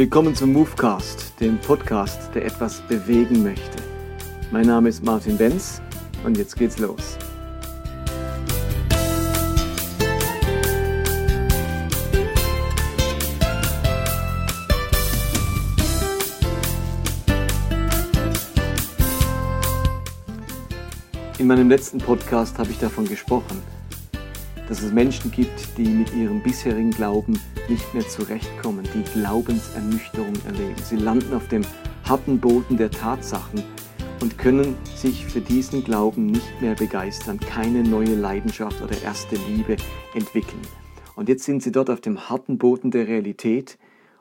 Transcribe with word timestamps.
Willkommen 0.00 0.34
zum 0.34 0.54
Movecast, 0.54 1.38
dem 1.40 1.58
Podcast, 1.58 2.34
der 2.34 2.46
etwas 2.46 2.80
bewegen 2.88 3.42
möchte. 3.42 3.76
Mein 4.50 4.64
Name 4.66 4.88
ist 4.88 5.04
Martin 5.04 5.36
Benz 5.36 5.82
und 6.24 6.38
jetzt 6.38 6.56
geht's 6.56 6.78
los. 6.78 7.18
In 21.36 21.46
meinem 21.46 21.68
letzten 21.68 21.98
Podcast 21.98 22.58
habe 22.58 22.70
ich 22.70 22.78
davon 22.78 23.06
gesprochen, 23.06 23.62
dass 24.70 24.82
es 24.82 24.92
Menschen 24.92 25.32
gibt, 25.32 25.76
die 25.76 25.88
mit 25.88 26.14
ihrem 26.14 26.40
bisherigen 26.40 26.92
Glauben 26.92 27.40
nicht 27.68 27.92
mehr 27.92 28.06
zurechtkommen, 28.06 28.88
die 28.94 29.02
Glaubensernüchterung 29.18 30.32
erleben. 30.46 30.76
Sie 30.84 30.94
landen 30.94 31.34
auf 31.34 31.48
dem 31.48 31.62
harten 32.04 32.38
Boden 32.38 32.76
der 32.76 32.92
Tatsachen 32.92 33.64
und 34.22 34.38
können 34.38 34.76
sich 34.94 35.26
für 35.26 35.40
diesen 35.40 35.82
Glauben 35.82 36.26
nicht 36.26 36.60
mehr 36.60 36.76
begeistern, 36.76 37.40
keine 37.40 37.82
neue 37.82 38.14
Leidenschaft 38.14 38.80
oder 38.80 38.96
erste 39.02 39.34
Liebe 39.48 39.76
entwickeln. 40.14 40.62
Und 41.16 41.28
jetzt 41.28 41.42
sind 41.42 41.64
sie 41.64 41.72
dort 41.72 41.90
auf 41.90 42.00
dem 42.00 42.30
harten 42.30 42.56
Boden 42.56 42.92
der 42.92 43.08
Realität 43.08 43.76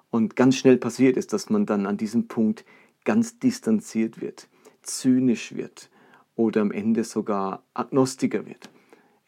und 0.09 0.35
ganz 0.35 0.55
schnell 0.55 0.77
passiert 0.77 1.15
es, 1.15 1.27
dass 1.27 1.51
man 1.51 1.67
dann 1.67 1.85
an 1.85 1.97
diesem 1.97 2.27
Punkt 2.27 2.65
ganz 3.05 3.37
distanziert 3.37 4.19
wird, 4.19 4.49
zynisch 4.81 5.55
wird 5.55 5.91
oder 6.35 6.61
am 6.61 6.71
Ende 6.71 7.03
sogar 7.03 7.61
Agnostiker 7.75 8.47
wird. 8.47 8.71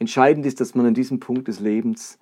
Entscheidend 0.01 0.47
ist, 0.47 0.59
dass 0.59 0.73
man 0.73 0.87
an 0.87 0.95
diesem 0.95 1.19
Punkt 1.19 1.47
des 1.47 1.59
Lebens 1.59 2.17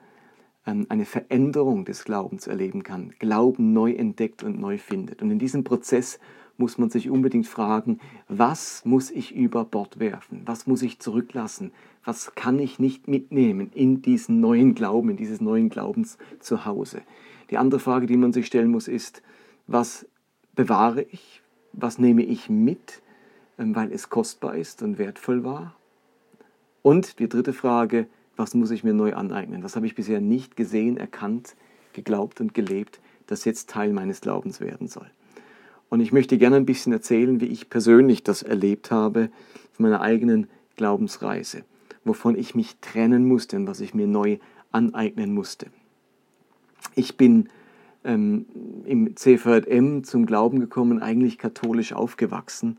ähm, 0.68 0.86
eine 0.90 1.06
Veränderung 1.06 1.86
des 1.86 2.04
Glaubens 2.04 2.46
erleben 2.46 2.84
kann, 2.84 3.14
Glauben 3.20 3.72
neu 3.72 3.94
entdeckt 3.94 4.44
und 4.44 4.60
neu 4.60 4.78
findet. 4.78 5.22
Und 5.22 5.32
in 5.32 5.40
diesem 5.40 5.64
Prozess 5.64 6.20
muss 6.58 6.78
man 6.78 6.90
sich 6.90 7.10
unbedingt 7.10 7.48
fragen, 7.48 8.02
was 8.28 8.84
muss 8.84 9.12
ich 9.12 9.34
über 9.34 9.64
Bord 9.64 9.98
werfen? 9.98 10.42
Was 10.46 10.68
muss 10.68 10.82
ich 10.82 11.00
zurücklassen? 11.00 11.72
Was 12.04 12.36
kann 12.36 12.60
ich 12.60 12.80
nicht 12.80 13.08
mitnehmen 13.08 13.72
in 13.74 14.02
diesen 14.02 14.42
neuen 14.42 14.76
Glauben, 14.76 15.12
in 15.12 15.16
dieses 15.16 15.40
neuen 15.40 15.70
Glaubens 15.70 16.18
zu 16.42 16.66
Hause? 16.66 17.02
Die 17.50 17.58
andere 17.58 17.80
Frage, 17.80 18.08
die 18.08 18.18
man 18.18 18.34
sich 18.34 18.48
stellen 18.48 18.72
muss, 18.72 18.90
ist, 18.90 19.24
was 19.68 20.06
bewahre 20.54 21.04
ich? 21.04 21.42
Was 21.72 21.98
nehme 21.98 22.24
ich 22.24 22.50
mit, 22.50 23.02
ähm, 23.58 23.74
weil 23.74 23.94
es 23.94 24.10
kostbar 24.10 24.58
ist 24.58 24.84
und 24.84 24.98
wertvoll 24.98 25.46
war? 25.46 25.79
Und 26.82 27.20
die 27.20 27.28
dritte 27.28 27.54
Frage, 27.54 28.08
was 28.36 28.54
muss 28.54 28.72
ich 28.72 28.84
mir 28.84 28.94
neu 28.94 29.14
aneignen? 29.14 29.64
Was 29.64 29.76
habe 29.76 29.86
ich 29.86 29.96
bisher 29.96 30.22
nicht 30.22 30.56
gesehen, 30.56 30.98
erkannt, 30.98 31.56
geglaubt 31.94 32.40
und 32.40 32.54
gelebt, 32.54 33.02
das 33.28 33.46
jetzt 33.46 33.70
Teil 33.70 33.92
meines 33.92 34.22
Glaubens 34.22 34.62
werden 34.62 34.88
soll? 34.88 35.10
Und 35.90 36.00
ich 36.02 36.12
möchte 36.12 36.38
gerne 36.38 36.56
ein 36.56 36.66
bisschen 36.66 36.94
erzählen, 36.94 37.42
wie 37.42 37.48
ich 37.48 37.70
persönlich 37.70 38.24
das 38.24 38.44
erlebt 38.44 38.92
habe 38.92 39.30
auf 39.72 39.80
meiner 39.80 40.02
eigenen 40.02 40.48
Glaubensreise, 40.78 41.64
wovon 42.06 42.38
ich 42.38 42.56
mich 42.56 42.78
trennen 42.80 43.28
musste 43.28 43.58
und 43.58 43.68
was 43.68 43.82
ich 43.82 43.94
mir 43.94 44.08
neu 44.08 44.38
aneignen 44.72 45.34
musste. 45.34 45.68
Ich 46.96 47.18
bin 47.18 47.50
ähm, 48.04 48.46
im 48.86 49.16
CVM 49.18 50.04
zum 50.04 50.26
Glauben 50.26 50.60
gekommen, 50.60 51.02
eigentlich 51.02 51.38
katholisch 51.38 51.92
aufgewachsen 51.92 52.78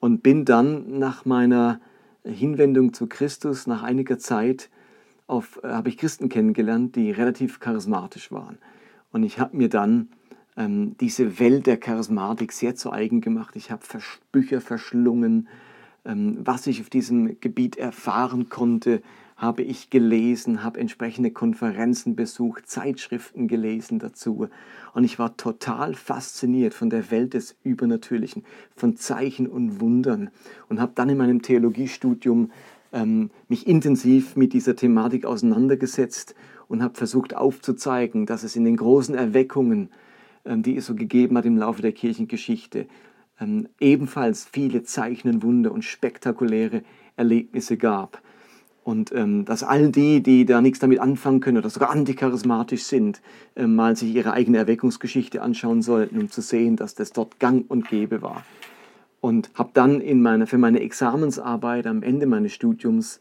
und 0.00 0.22
bin 0.22 0.44
dann 0.44 0.98
nach 0.98 1.24
meiner 1.24 1.80
Hinwendung 2.30 2.92
zu 2.92 3.06
Christus 3.06 3.66
nach 3.66 3.82
einiger 3.82 4.18
Zeit 4.18 4.70
äh, 5.62 5.68
habe 5.68 5.88
ich 5.88 5.98
Christen 5.98 6.28
kennengelernt, 6.28 6.96
die 6.96 7.10
relativ 7.10 7.60
charismatisch 7.60 8.32
waren. 8.32 8.58
Und 9.12 9.22
ich 9.22 9.38
habe 9.38 9.56
mir 9.56 9.68
dann 9.68 10.08
ähm, 10.56 10.96
diese 10.98 11.38
Welt 11.38 11.66
der 11.66 11.78
Charismatik 11.78 12.52
sehr 12.52 12.74
zu 12.74 12.92
eigen 12.92 13.20
gemacht. 13.20 13.56
Ich 13.56 13.70
habe 13.70 13.82
Bücher 14.32 14.60
verschlungen, 14.60 15.48
ähm, 16.04 16.38
was 16.42 16.66
ich 16.66 16.80
auf 16.80 16.90
diesem 16.90 17.40
Gebiet 17.40 17.76
erfahren 17.76 18.48
konnte, 18.48 19.02
habe 19.38 19.62
ich 19.62 19.88
gelesen, 19.88 20.64
habe 20.64 20.80
entsprechende 20.80 21.30
Konferenzen 21.30 22.16
besucht, 22.16 22.68
Zeitschriften 22.68 23.46
gelesen 23.46 24.00
dazu. 24.00 24.48
Und 24.94 25.04
ich 25.04 25.20
war 25.20 25.36
total 25.36 25.94
fasziniert 25.94 26.74
von 26.74 26.90
der 26.90 27.12
Welt 27.12 27.34
des 27.34 27.56
Übernatürlichen, 27.62 28.44
von 28.74 28.96
Zeichen 28.96 29.46
und 29.46 29.80
Wundern. 29.80 30.30
Und 30.68 30.80
habe 30.80 30.92
dann 30.96 31.08
in 31.08 31.18
meinem 31.18 31.40
Theologiestudium 31.40 32.50
ähm, 32.92 33.30
mich 33.48 33.68
intensiv 33.68 34.34
mit 34.34 34.52
dieser 34.52 34.74
Thematik 34.74 35.24
auseinandergesetzt 35.24 36.34
und 36.66 36.82
habe 36.82 36.96
versucht 36.96 37.36
aufzuzeigen, 37.36 38.26
dass 38.26 38.42
es 38.42 38.56
in 38.56 38.64
den 38.64 38.76
großen 38.76 39.14
Erweckungen, 39.14 39.90
ähm, 40.46 40.64
die 40.64 40.76
es 40.76 40.86
so 40.86 40.96
gegeben 40.96 41.38
hat 41.38 41.44
im 41.44 41.58
Laufe 41.58 41.80
der 41.80 41.92
Kirchengeschichte, 41.92 42.88
ähm, 43.40 43.68
ebenfalls 43.78 44.48
viele 44.50 44.82
Zeichen 44.82 45.28
und 45.28 45.42
Wunder 45.44 45.70
und 45.70 45.84
spektakuläre 45.84 46.82
Erlebnisse 47.14 47.76
gab 47.76 48.20
und 48.88 49.12
ähm, 49.12 49.44
dass 49.44 49.64
all 49.64 49.90
die, 49.90 50.22
die 50.22 50.46
da 50.46 50.62
nichts 50.62 50.78
damit 50.78 50.98
anfangen 50.98 51.40
können 51.40 51.58
oder 51.58 51.68
sogar 51.68 51.90
anticharismatisch 51.90 52.84
sind, 52.84 53.20
äh, 53.54 53.66
mal 53.66 53.94
sich 53.96 54.14
ihre 54.14 54.32
eigene 54.32 54.56
Erweckungsgeschichte 54.56 55.42
anschauen 55.42 55.82
sollten, 55.82 56.18
um 56.18 56.30
zu 56.30 56.40
sehen, 56.40 56.76
dass 56.76 56.94
das 56.94 57.12
dort 57.12 57.38
gang 57.38 57.66
und 57.68 57.86
gäbe 57.90 58.22
war. 58.22 58.46
Und 59.20 59.50
habe 59.52 59.68
dann 59.74 60.00
in 60.00 60.22
meine, 60.22 60.46
für 60.46 60.56
meine 60.56 60.80
Examensarbeit 60.80 61.86
am 61.86 62.02
Ende 62.02 62.24
meines 62.24 62.54
Studiums 62.54 63.20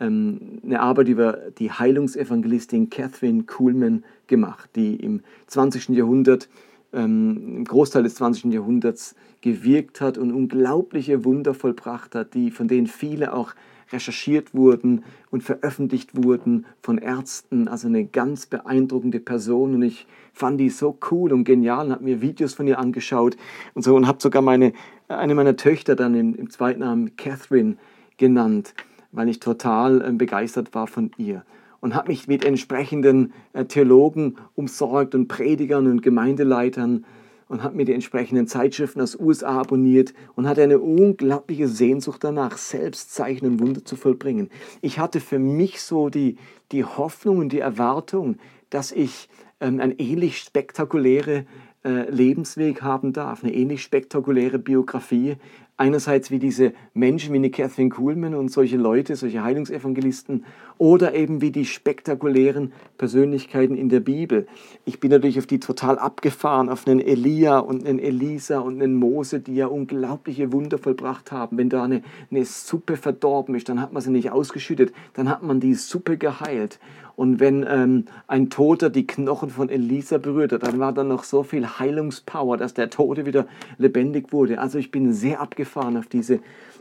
ähm, 0.00 0.58
eine 0.64 0.80
Arbeit 0.80 1.06
über 1.06 1.38
die 1.60 1.70
Heilungsevangelistin 1.70 2.90
Catherine 2.90 3.44
Kuhlman 3.44 4.02
gemacht, 4.26 4.70
die 4.74 4.96
im 4.96 5.20
20. 5.46 5.90
Jahrhundert, 5.90 6.48
ähm, 6.92 7.58
im 7.58 7.64
Großteil 7.64 8.02
des 8.02 8.16
20. 8.16 8.52
Jahrhunderts 8.52 9.14
gewirkt 9.42 10.00
hat 10.00 10.18
und 10.18 10.32
unglaubliche 10.32 11.24
Wunder 11.24 11.54
vollbracht 11.54 12.16
hat, 12.16 12.34
die, 12.34 12.50
von 12.50 12.66
denen 12.66 12.88
viele 12.88 13.32
auch 13.32 13.54
recherchiert 13.94 14.54
wurden 14.54 15.04
und 15.30 15.42
veröffentlicht 15.42 16.10
wurden 16.12 16.66
von 16.82 16.98
Ärzten. 16.98 17.68
Also 17.68 17.88
eine 17.88 18.04
ganz 18.04 18.46
beeindruckende 18.46 19.20
Person. 19.20 19.74
Und 19.74 19.82
ich 19.82 20.06
fand 20.32 20.60
die 20.60 20.68
so 20.68 20.98
cool 21.10 21.32
und 21.32 21.44
genial 21.44 21.86
und 21.86 21.92
habe 21.92 22.04
mir 22.04 22.20
Videos 22.20 22.54
von 22.54 22.66
ihr 22.66 22.78
angeschaut 22.78 23.36
und 23.74 23.82
so. 23.82 23.94
Und 23.94 24.06
habe 24.06 24.18
sogar 24.20 24.42
meine, 24.42 24.72
eine 25.08 25.34
meiner 25.34 25.56
Töchter 25.56 25.96
dann 25.96 26.14
im, 26.14 26.34
im 26.34 26.50
zweiten 26.50 26.80
Namen 26.80 27.16
Catherine 27.16 27.76
genannt, 28.18 28.74
weil 29.12 29.28
ich 29.28 29.40
total 29.40 30.02
äh, 30.02 30.12
begeistert 30.12 30.74
war 30.74 30.86
von 30.86 31.10
ihr. 31.16 31.44
Und 31.80 31.94
habe 31.94 32.08
mich 32.08 32.28
mit 32.28 32.44
entsprechenden 32.44 33.32
äh, 33.52 33.64
Theologen 33.64 34.36
umsorgt 34.54 35.14
und 35.14 35.28
Predigern 35.28 35.86
und 35.86 36.02
Gemeindeleitern 36.02 37.04
und 37.48 37.62
habe 37.62 37.76
mir 37.76 37.84
die 37.84 37.92
entsprechenden 37.92 38.46
Zeitschriften 38.46 39.00
aus 39.00 39.18
USA 39.18 39.60
abonniert 39.60 40.14
und 40.34 40.48
hatte 40.48 40.62
eine 40.62 40.78
unglaubliche 40.78 41.68
Sehnsucht 41.68 42.24
danach, 42.24 42.58
selbst 42.58 43.14
Zeichen 43.14 43.46
und 43.46 43.60
Wunder 43.60 43.84
zu 43.84 43.96
vollbringen. 43.96 44.50
Ich 44.80 44.98
hatte 44.98 45.20
für 45.20 45.38
mich 45.38 45.82
so 45.82 46.08
die, 46.08 46.36
die 46.72 46.84
Hoffnung 46.84 47.38
und 47.38 47.50
die 47.50 47.60
Erwartung, 47.60 48.36
dass 48.70 48.92
ich 48.92 49.28
ähm, 49.60 49.80
eine 49.80 49.98
ähnlich 49.98 50.38
spektakuläre 50.38 51.46
äh, 51.84 52.10
Lebensweg 52.10 52.82
haben 52.82 53.12
darf, 53.12 53.44
eine 53.44 53.52
ähnlich 53.52 53.82
spektakuläre 53.82 54.58
Biografie. 54.58 55.36
Einerseits 55.76 56.30
wie 56.30 56.38
diese 56.38 56.72
Menschen 56.92 57.32
wie 57.32 57.38
eine 57.38 57.50
Catherine 57.50 57.90
Kuhlman 57.90 58.36
und 58.36 58.48
solche 58.48 58.76
Leute, 58.76 59.16
solche 59.16 59.42
Heilungsevangelisten 59.42 60.44
oder 60.78 61.14
eben 61.14 61.40
wie 61.40 61.50
die 61.50 61.64
spektakulären 61.64 62.72
Persönlichkeiten 62.96 63.76
in 63.76 63.88
der 63.88 63.98
Bibel. 63.98 64.46
Ich 64.84 65.00
bin 65.00 65.10
natürlich 65.10 65.38
auf 65.38 65.46
die 65.46 65.58
total 65.58 65.98
abgefahren, 65.98 66.68
auf 66.68 66.86
einen 66.86 67.00
Elia 67.00 67.58
und 67.58 67.86
einen 67.86 67.98
Elisa 67.98 68.60
und 68.60 68.80
einen 68.80 68.94
Mose, 68.94 69.40
die 69.40 69.56
ja 69.56 69.66
unglaubliche 69.66 70.52
Wunder 70.52 70.78
vollbracht 70.78 71.32
haben. 71.32 71.58
Wenn 71.58 71.70
da 71.70 71.82
eine, 71.82 72.02
eine 72.30 72.44
Suppe 72.44 72.96
verdorben 72.96 73.56
ist, 73.56 73.68
dann 73.68 73.80
hat 73.80 73.92
man 73.92 74.00
sie 74.00 74.10
nicht 74.10 74.30
ausgeschüttet, 74.30 74.92
dann 75.14 75.28
hat 75.28 75.42
man 75.42 75.58
die 75.58 75.74
Suppe 75.74 76.18
geheilt. 76.18 76.78
Und 77.16 77.38
wenn 77.38 77.64
ähm, 77.68 78.06
ein 78.26 78.50
Toter 78.50 78.90
die 78.90 79.06
Knochen 79.06 79.50
von 79.50 79.68
Elisa 79.68 80.18
berührte, 80.18 80.58
dann 80.58 80.78
war 80.78 80.92
da 80.92 81.04
noch 81.04 81.24
so 81.24 81.42
viel 81.42 81.66
Heilungspower, 81.66 82.56
dass 82.56 82.74
der 82.74 82.90
Tote 82.90 83.24
wieder 83.24 83.46
lebendig 83.78 84.32
wurde. 84.32 84.60
Also 84.60 84.78
ich 84.78 84.90
bin 84.90 85.12
sehr 85.12 85.40
abgefahren 85.40 85.96
auf 85.96 86.06
diese, 86.06 86.40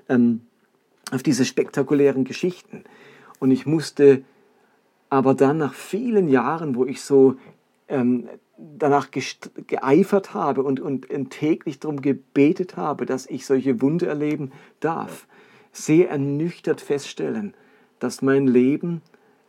ähm, 0.09 0.41
auf 1.11 1.21
diese 1.21 1.45
spektakulären 1.45 2.23
Geschichten. 2.23 2.83
Und 3.39 3.51
ich 3.51 3.65
musste 3.65 4.23
aber 5.09 5.35
dann 5.35 5.59
nach 5.59 5.75
vielen 5.75 6.27
Jahren, 6.27 6.75
wo 6.75 6.85
ich 6.85 7.03
so 7.03 7.35
ähm, 7.87 8.27
danach 8.57 9.09
geeifert 9.67 10.33
habe 10.33 10.63
und, 10.63 10.79
und, 10.79 11.09
und 11.09 11.29
täglich 11.29 11.79
darum 11.79 12.01
gebetet 12.01 12.77
habe, 12.77 13.05
dass 13.05 13.27
ich 13.27 13.45
solche 13.45 13.81
Wunder 13.81 14.07
erleben 14.07 14.51
darf, 14.79 15.27
sehr 15.71 16.09
ernüchtert 16.09 16.81
feststellen, 16.81 17.53
dass 17.99 18.21
mein 18.21 18.47
Leben 18.47 19.01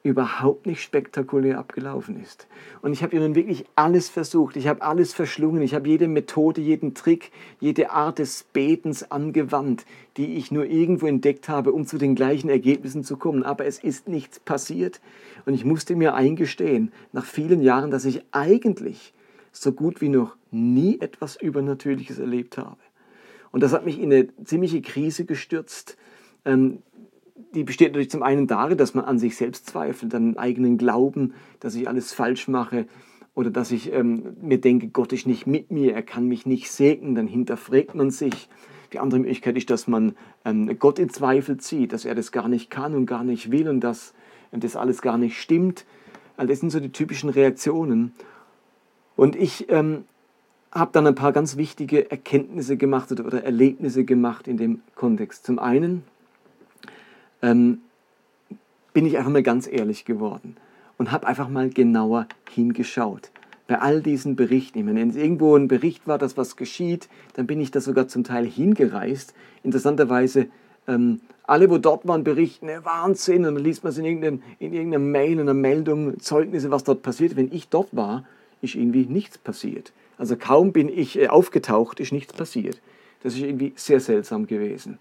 überhaupt 0.05 0.67
nicht 0.67 0.83
spektakulär 0.83 1.59
abgelaufen 1.59 2.23
ist. 2.23 2.47
Und 2.83 2.93
ich 2.93 3.03
habe 3.03 3.17
ihnen 3.17 3.35
wirklich 3.35 3.65
alles 3.75 4.11
versucht, 4.11 4.55
ich 4.57 4.69
habe 4.69 4.83
alles 4.83 5.15
verschlungen, 5.15 5.63
ich 5.63 5.75
habe 5.75 5.89
jede 5.89 6.09
Methode, 6.09 6.61
jeden 6.61 6.93
Trick, 6.93 7.33
jede 7.59 7.91
Art 7.91 8.19
des 8.19 8.45
Betens 8.53 9.11
angewandt, 9.11 9.87
die 10.19 10.35
ich 10.37 10.53
nur 10.53 10.67
irgendwo 10.67 11.07
entdeckt 11.07 11.49
habe, 11.49 11.73
um 11.73 11.87
zu 11.87 11.97
den 11.97 12.15
gleichen 12.15 12.51
Ergebnissen 12.51 13.03
zu 13.03 13.17
kommen. 13.17 13.43
Aber 13.43 13.65
es 13.65 13.79
ist 13.79 14.07
nichts 14.07 14.39
passiert. 14.39 15.01
Und 15.47 15.55
ich 15.55 15.65
musste 15.65 15.97
mir 15.97 16.15
eingestehen, 16.15 16.93
nach 17.13 17.25
vielen 17.25 17.63
Jahren, 17.63 17.91
dass 17.91 18.05
ich 18.05 18.23
eigentlich 18.31 19.15
so 19.53 19.73
gut 19.73 20.03
wie 20.03 20.11
noch 20.11 20.37
nie 20.51 21.01
etwas 21.01 21.37
Übernatürliches 21.37 22.19
erlebt 22.19 22.59
habe. 22.59 22.77
Und 23.53 23.63
das 23.63 23.73
hat 23.73 23.87
mich 23.87 23.99
in 23.99 24.13
eine 24.13 24.29
ziemliche 24.45 24.83
Krise 24.83 25.25
gestürzt. 25.25 25.97
Ähm, 26.45 26.83
die 27.55 27.65
besteht 27.65 27.89
natürlich 27.89 28.11
zum 28.11 28.23
einen 28.23 28.47
darin, 28.47 28.79
dass 28.79 28.95
man 28.95 29.05
an 29.05 29.19
sich 29.19 29.37
selbst 29.37 29.67
zweifelt, 29.67 30.15
an 30.15 30.33
den 30.33 30.39
eigenen 30.39 30.79
Glauben, 30.79 31.35
dass 31.61 31.75
ich 31.75 31.89
alles 31.89 32.13
falsch 32.13 32.49
mache 32.49 32.87
oder 33.35 33.51
dass 33.51 33.73
ich 33.73 33.93
ähm, 33.93 34.37
mir 34.41 34.61
denke, 34.61 34.89
Gott 34.89 35.13
ist 35.13 35.27
nicht 35.27 35.47
mit 35.47 35.71
mir, 35.71 35.95
er 35.95 36.03
kann 36.03 36.29
mich 36.29 36.47
nicht 36.47 36.71
segnen, 36.71 37.15
dann 37.15 37.27
hinterfragt 37.27 37.95
man 37.95 38.11
sich. 38.11 38.49
Die 38.93 39.01
andere 39.01 39.21
Möglichkeit 39.21 39.57
ist, 39.57 39.71
dass 39.71 39.89
man 39.89 40.15
ähm, 40.45 40.79
Gott 40.79 41.01
in 41.01 41.09
Zweifel 41.09 41.57
zieht, 41.57 41.93
dass 41.93 42.05
er 42.05 42.15
das 42.15 42.31
gar 42.31 42.49
nicht 42.49 42.71
kann 42.71 42.95
und 42.95 43.07
gar 43.07 43.25
nicht 43.25 43.51
will 43.51 43.69
und 43.69 43.81
dass 43.81 44.15
das 44.53 44.77
alles 44.77 45.03
gar 45.03 45.19
nicht 45.19 45.41
stimmt. 45.41 45.85
Also 46.37 46.51
das 46.51 46.61
sind 46.61 46.71
so 46.71 46.79
die 46.79 46.93
typischen 46.93 47.29
Reaktionen. 47.29 48.13
Und 49.17 49.35
ich 49.35 49.69
ähm, 49.69 50.05
habe 50.71 50.91
dann 50.93 51.09
ein 51.09 51.17
paar 51.17 51.33
ganz 51.33 51.57
wichtige 51.57 52.09
Erkenntnisse 52.09 52.77
gemacht 52.77 53.11
oder 53.11 53.43
Erlebnisse 53.43 54.05
gemacht 54.05 54.47
in 54.47 54.57
dem 54.57 54.83
Kontext. 54.95 55.45
Zum 55.45 55.59
einen 55.59 56.05
ähm, 57.45 57.81
bin 58.95 59.07
ich 59.07 59.19
einfach 59.19 59.31
mal 59.31 59.43
ganz 59.43 59.69
ehrlich 59.71 60.05
geworden 60.05 60.57
und 60.97 61.13
habe 61.13 61.27
einfach 61.27 61.49
mal 61.49 61.69
genauer 61.69 62.27
hingeschaut. 62.51 63.31
Bei 63.67 63.81
all 63.81 64.03
diesen 64.03 64.37
Berichten, 64.37 64.87
wenn 64.87 65.11
es 65.11 65.17
irgendwo 65.17 65.57
ein 65.57 65.69
Bericht 65.69 66.07
war, 66.07 66.19
dass 66.19 66.37
was 66.37 66.57
geschieht, 66.57 67.09
dann 67.35 67.47
bin 67.47 67.61
ich 67.61 67.71
da 67.71 67.81
sogar 67.81 68.09
zum 68.09 68.25
Teil 68.25 68.47
hingereist. 68.47 69.35
Interessanterweise, 69.63 70.49
ähm, 70.87 71.21
alle, 71.45 71.69
wo 71.71 71.79
dort 71.79 72.07
waren, 72.07 72.25
berichten, 72.25 72.69
äh, 72.69 72.85
Wahnsinn, 72.85 73.45
und 73.45 73.55
dann 73.57 73.65
liest 73.65 73.85
man 73.85 73.93
es 73.93 73.99
in, 73.99 74.05
irgendein, 74.05 74.43
in 74.59 74.73
irgendeiner 74.73 75.05
Mail, 75.05 75.33
in 75.33 75.41
einer 75.41 75.55
Meldung, 75.55 76.19
Zeugnisse, 76.21 76.71
was 76.71 76.85
dort 76.85 77.03
passiert. 77.03 77.37
Wenn 77.37 77.53
ich 77.53 77.69
dort 77.69 77.95
war, 77.97 78.25
ist 78.61 78.75
irgendwie 78.75 79.07
nichts 79.07 79.39
passiert. 79.39 79.93
Also 80.19 80.37
kaum 80.37 80.73
bin 80.73 80.89
ich 80.89 81.19
äh, 81.19 81.29
aufgetaucht, 81.29 82.01
ist 82.01 82.13
nichts 82.13 82.33
passiert. 82.33 82.81
Das 83.23 83.35
ist 83.35 83.43
irgendwie 83.43 83.73
sehr 83.77 84.01
seltsam 84.01 84.47
gewesen. 84.47 84.99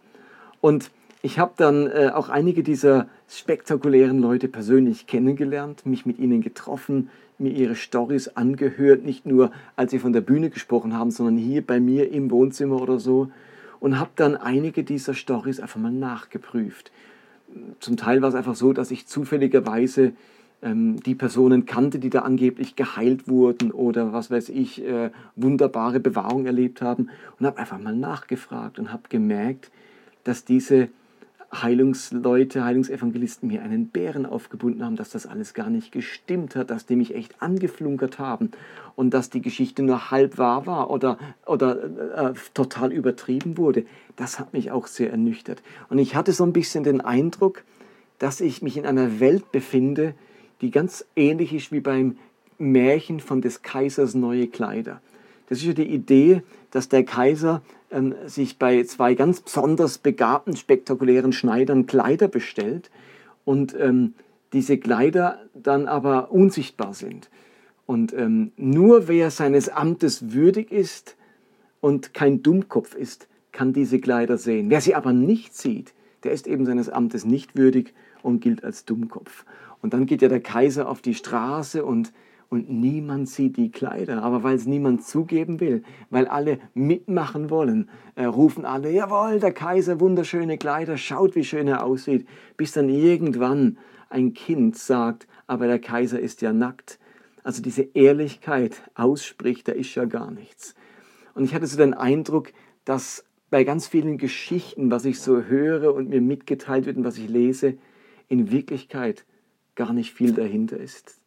Und 0.61 0.89
ich 1.25 1.39
habe 1.39 1.53
dann 1.55 1.87
äh, 1.87 2.11
auch 2.13 2.27
einige 2.27 2.63
dieser 2.63 3.07
spektakulären 3.29 4.19
Leute 4.19 4.49
persönlich 4.49 5.07
kennengelernt, 5.07 5.85
mich 5.85 6.05
mit 6.05 6.19
ihnen 6.19 6.41
getroffen, 6.41 7.09
mir 7.37 7.51
ihre 7.53 7.75
Stories 7.75 8.27
angehört, 8.27 9.05
nicht 9.05 9.25
nur 9.25 9.51
als 9.77 9.91
sie 9.91 9.99
von 9.99 10.11
der 10.11 10.19
Bühne 10.19 10.49
gesprochen 10.49 10.93
haben, 10.93 11.11
sondern 11.11 11.37
hier 11.37 11.65
bei 11.65 11.79
mir 11.79 12.11
im 12.11 12.29
Wohnzimmer 12.29 12.81
oder 12.81 12.99
so 12.99 13.31
und 13.79 13.99
habe 13.99 14.09
dann 14.17 14.35
einige 14.35 14.83
dieser 14.83 15.13
Stories 15.13 15.61
einfach 15.61 15.79
mal 15.79 15.93
nachgeprüft. 15.93 16.91
Zum 17.79 17.95
Teil 17.95 18.21
war 18.21 18.27
es 18.27 18.35
einfach 18.35 18.55
so, 18.55 18.73
dass 18.73 18.91
ich 18.91 19.07
zufälligerweise 19.07 20.11
ähm, 20.61 21.01
die 21.03 21.15
Personen 21.15 21.65
kannte, 21.65 21.99
die 21.99 22.09
da 22.09 22.23
angeblich 22.23 22.75
geheilt 22.75 23.29
wurden 23.29 23.71
oder 23.71 24.11
was 24.11 24.29
weiß 24.29 24.49
ich, 24.49 24.83
äh, 24.83 25.09
wunderbare 25.37 26.01
Bewahrung 26.01 26.45
erlebt 26.45 26.81
haben 26.81 27.09
und 27.39 27.45
habe 27.45 27.59
einfach 27.59 27.79
mal 27.79 27.95
nachgefragt 27.95 28.77
und 28.77 28.91
habe 28.91 29.03
gemerkt, 29.07 29.71
dass 30.25 30.43
diese 30.43 30.89
Heilungsleute, 31.61 32.63
Heilungsevangelisten 32.63 33.47
mir 33.47 33.61
einen 33.61 33.87
Bären 33.87 34.25
aufgebunden 34.25 34.83
haben, 34.83 34.95
dass 34.95 35.11
das 35.11 35.27
alles 35.27 35.53
gar 35.53 35.69
nicht 35.69 35.91
gestimmt 35.91 36.55
hat, 36.55 36.71
dass 36.71 36.85
die 36.85 36.95
mich 36.95 37.13
echt 37.13 37.41
angeflunkert 37.41 38.17
haben 38.17 38.51
und 38.95 39.13
dass 39.13 39.29
die 39.29 39.41
Geschichte 39.41 39.83
nur 39.83 40.09
halb 40.11 40.37
wahr 40.37 40.65
war 40.65 40.89
oder, 40.89 41.17
oder 41.45 42.29
äh, 42.29 42.33
total 42.53 42.91
übertrieben 42.91 43.57
wurde. 43.57 43.85
Das 44.15 44.39
hat 44.39 44.53
mich 44.53 44.71
auch 44.71 44.87
sehr 44.87 45.11
ernüchtert. 45.11 45.61
Und 45.89 45.99
ich 45.99 46.15
hatte 46.15 46.31
so 46.33 46.43
ein 46.43 46.53
bisschen 46.53 46.83
den 46.83 47.01
Eindruck, 47.01 47.63
dass 48.19 48.41
ich 48.41 48.61
mich 48.61 48.77
in 48.77 48.85
einer 48.85 49.19
Welt 49.19 49.51
befinde, 49.51 50.15
die 50.61 50.71
ganz 50.71 51.05
ähnlich 51.15 51.53
ist 51.53 51.71
wie 51.71 51.81
beim 51.81 52.17
Märchen 52.57 53.19
von 53.19 53.41
des 53.41 53.61
Kaisers 53.61 54.15
neue 54.15 54.47
Kleider. 54.47 55.01
Das 55.49 55.59
ist 55.59 55.65
ja 55.65 55.73
die 55.73 55.93
Idee, 55.93 56.41
dass 56.71 56.89
der 56.89 57.03
Kaiser 57.03 57.61
ähm, 57.93 58.15
sich 58.25 58.57
bei 58.57 58.83
zwei 58.83 59.13
ganz 59.13 59.41
besonders 59.41 59.97
begabten, 59.97 60.55
spektakulären 60.55 61.31
Schneidern 61.31 61.85
Kleider 61.85 62.27
bestellt 62.27 62.89
und 63.45 63.75
ähm, 63.79 64.13
diese 64.51 64.77
Kleider 64.77 65.39
dann 65.53 65.87
aber 65.87 66.31
unsichtbar 66.31 66.93
sind. 66.93 67.29
Und 67.85 68.13
ähm, 68.13 68.51
nur 68.57 69.07
wer 69.07 69.29
seines 69.31 69.69
Amtes 69.69 70.33
würdig 70.33 70.71
ist 70.71 71.15
und 71.81 72.13
kein 72.13 72.43
Dummkopf 72.43 72.95
ist, 72.95 73.27
kann 73.51 73.73
diese 73.73 73.99
Kleider 73.99 74.37
sehen. 74.37 74.69
Wer 74.69 74.81
sie 74.81 74.95
aber 74.95 75.13
nicht 75.13 75.55
sieht, 75.55 75.93
der 76.23 76.31
ist 76.31 76.47
eben 76.47 76.65
seines 76.65 76.89
Amtes 76.89 77.25
nicht 77.25 77.57
würdig 77.57 77.93
und 78.21 78.39
gilt 78.39 78.63
als 78.63 78.85
Dummkopf. 78.85 79.45
Und 79.81 79.93
dann 79.93 80.05
geht 80.05 80.21
ja 80.21 80.29
der 80.29 80.39
Kaiser 80.39 80.87
auf 80.87 81.01
die 81.01 81.13
Straße 81.13 81.83
und 81.83 82.13
und 82.53 82.69
niemand 82.69 83.27
sieht 83.27 83.57
die 83.57 83.71
Kleider. 83.71 84.21
Aber 84.21 84.43
weil 84.43 84.55
es 84.55 84.67
niemand 84.67 85.03
zugeben 85.03 85.59
will, 85.59 85.81
weil 86.11 86.27
alle 86.27 86.59
mitmachen 86.75 87.49
wollen, 87.49 87.89
äh, 88.13 88.25
rufen 88.25 88.63
alle, 88.63 88.91
jawohl, 88.91 89.39
der 89.39 89.53
Kaiser, 89.53 89.99
wunderschöne 89.99 90.59
Kleider, 90.59 90.95
schaut, 90.97 91.35
wie 91.35 91.43
schön 91.43 91.67
er 91.67 91.83
aussieht, 91.83 92.27
bis 92.55 92.71
dann 92.73 92.89
irgendwann 92.89 93.79
ein 94.11 94.35
Kind 94.35 94.77
sagt, 94.77 95.25
aber 95.47 95.65
der 95.65 95.79
Kaiser 95.79 96.19
ist 96.19 96.43
ja 96.43 96.53
nackt. 96.53 96.99
Also 97.41 97.63
diese 97.63 97.81
Ehrlichkeit 97.95 98.83
ausspricht, 98.93 99.67
da 99.67 99.71
ist 99.71 99.95
ja 99.95 100.05
gar 100.05 100.29
nichts. 100.29 100.75
Und 101.33 101.45
ich 101.45 101.55
hatte 101.55 101.65
so 101.65 101.77
den 101.77 101.95
Eindruck, 101.95 102.53
dass 102.85 103.25
bei 103.49 103.63
ganz 103.63 103.87
vielen 103.87 104.19
Geschichten, 104.19 104.91
was 104.91 105.05
ich 105.05 105.19
so 105.19 105.41
höre 105.41 105.95
und 105.95 106.09
mir 106.09 106.21
mitgeteilt 106.21 106.85
wird 106.85 106.97
und 106.97 107.03
was 107.03 107.17
ich 107.17 107.29
lese, 107.29 107.79
in 108.27 108.51
Wirklichkeit 108.51 109.25
gar 109.73 109.91
nicht 109.91 110.13
viel 110.13 110.33
dahinter 110.33 110.77
ist 110.77 111.22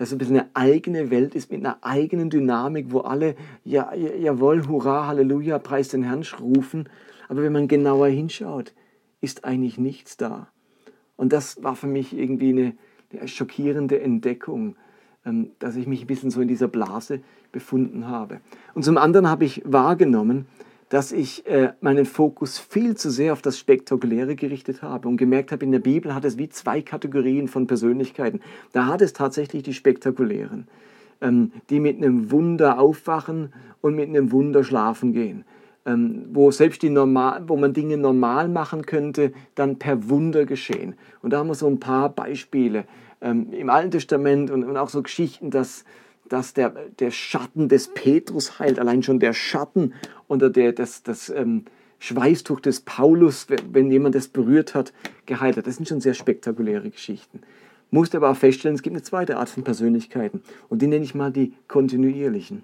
dass 0.00 0.08
es 0.08 0.14
ein 0.14 0.18
bisschen 0.18 0.38
eine 0.38 0.48
eigene 0.54 1.10
Welt 1.10 1.34
ist 1.34 1.52
mit 1.52 1.60
einer 1.60 1.76
eigenen 1.82 2.30
Dynamik, 2.30 2.86
wo 2.88 3.00
alle, 3.00 3.34
ja, 3.64 3.94
jawohl, 3.94 4.66
hurra, 4.66 5.06
Halleluja, 5.06 5.58
preis 5.58 5.88
den 5.88 6.04
Herrn 6.04 6.24
rufen. 6.40 6.88
Aber 7.28 7.42
wenn 7.42 7.52
man 7.52 7.68
genauer 7.68 8.08
hinschaut, 8.08 8.72
ist 9.20 9.44
eigentlich 9.44 9.76
nichts 9.76 10.16
da. 10.16 10.48
Und 11.16 11.34
das 11.34 11.62
war 11.62 11.76
für 11.76 11.86
mich 11.86 12.16
irgendwie 12.16 12.48
eine, 12.48 12.72
eine 13.12 13.28
schockierende 13.28 14.00
Entdeckung, 14.00 14.76
ähm, 15.26 15.50
dass 15.58 15.76
ich 15.76 15.86
mich 15.86 16.04
ein 16.04 16.06
bisschen 16.06 16.30
so 16.30 16.40
in 16.40 16.48
dieser 16.48 16.68
Blase 16.68 17.20
befunden 17.52 18.08
habe. 18.08 18.40
Und 18.72 18.86
zum 18.86 18.96
anderen 18.96 19.28
habe 19.28 19.44
ich 19.44 19.60
wahrgenommen, 19.66 20.46
dass 20.90 21.12
ich 21.12 21.46
äh, 21.46 21.72
meinen 21.80 22.04
Fokus 22.04 22.58
viel 22.58 22.96
zu 22.96 23.10
sehr 23.10 23.32
auf 23.32 23.42
das 23.42 23.58
Spektakuläre 23.58 24.34
gerichtet 24.34 24.82
habe 24.82 25.08
und 25.08 25.16
gemerkt 25.16 25.52
habe, 25.52 25.64
in 25.64 25.72
der 25.72 25.78
Bibel 25.78 26.14
hat 26.14 26.24
es 26.24 26.36
wie 26.36 26.48
zwei 26.48 26.82
Kategorien 26.82 27.48
von 27.48 27.68
Persönlichkeiten. 27.68 28.40
Da 28.72 28.86
hat 28.86 29.00
es 29.00 29.12
tatsächlich 29.12 29.62
die 29.62 29.72
Spektakulären, 29.72 30.66
ähm, 31.20 31.52
die 31.70 31.78
mit 31.78 31.96
einem 31.96 32.32
Wunder 32.32 32.80
aufwachen 32.80 33.52
und 33.80 33.94
mit 33.94 34.08
einem 34.08 34.32
Wunder 34.32 34.64
schlafen 34.64 35.12
gehen. 35.12 35.44
Ähm, 35.86 36.26
wo 36.32 36.50
selbst 36.50 36.82
die 36.82 36.90
normal, 36.90 37.44
wo 37.46 37.56
man 37.56 37.72
Dinge 37.72 37.96
normal 37.96 38.48
machen 38.48 38.84
könnte, 38.84 39.32
dann 39.54 39.78
per 39.78 40.10
Wunder 40.10 40.44
geschehen. 40.44 40.94
Und 41.22 41.32
da 41.32 41.38
haben 41.38 41.48
wir 41.48 41.54
so 41.54 41.68
ein 41.68 41.78
paar 41.78 42.08
Beispiele 42.08 42.84
ähm, 43.20 43.52
im 43.52 43.70
Alten 43.70 43.92
Testament 43.92 44.50
und, 44.50 44.64
und 44.64 44.76
auch 44.76 44.88
so 44.88 45.02
Geschichten, 45.02 45.50
dass 45.50 45.84
dass 46.30 46.54
der, 46.54 46.70
der 46.98 47.10
Schatten 47.10 47.68
des 47.68 47.88
Petrus 47.88 48.58
heilt, 48.58 48.78
allein 48.78 49.02
schon 49.02 49.18
der 49.18 49.34
Schatten 49.34 49.92
oder 50.28 50.48
der, 50.48 50.72
das, 50.72 51.02
das 51.02 51.28
ähm, 51.28 51.64
Schweißtuch 51.98 52.60
des 52.60 52.80
Paulus, 52.80 53.48
wenn 53.72 53.90
jemand 53.90 54.14
das 54.14 54.28
berührt 54.28 54.74
hat, 54.74 54.94
geheilt 55.26 55.58
hat. 55.58 55.66
Das 55.66 55.76
sind 55.76 55.88
schon 55.88 56.00
sehr 56.00 56.14
spektakuläre 56.14 56.88
Geschichten. 56.88 57.40
Musste 57.90 58.18
aber 58.18 58.30
auch 58.30 58.36
feststellen, 58.36 58.76
es 58.76 58.82
gibt 58.82 58.94
eine 58.94 59.02
zweite 59.02 59.36
Art 59.36 59.48
von 59.48 59.64
Persönlichkeiten 59.64 60.40
und 60.68 60.80
die 60.80 60.86
nenne 60.86 61.04
ich 61.04 61.16
mal 61.16 61.32
die 61.32 61.52
kontinuierlichen. 61.66 62.62